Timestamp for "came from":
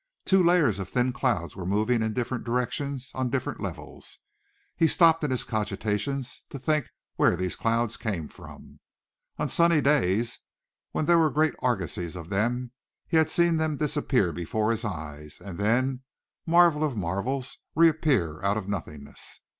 7.97-8.79